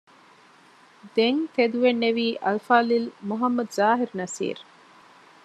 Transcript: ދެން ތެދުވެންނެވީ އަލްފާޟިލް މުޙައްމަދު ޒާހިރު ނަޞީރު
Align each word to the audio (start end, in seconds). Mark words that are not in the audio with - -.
ދެން 1.15 1.41
ތެދުވެންނެވީ 1.55 2.25
އަލްފާޟިލް 2.43 3.07
މުޙައްމަދު 3.27 3.71
ޒާހިރު 3.77 4.13
ނަޞީރު 4.19 4.61